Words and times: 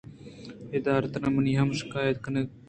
آرتھر 0.95 1.21
منی 1.33 1.53
ہم 1.57 1.69
شکایت 1.79 2.17
ءَ 2.17 2.23
کنت 2.23 2.49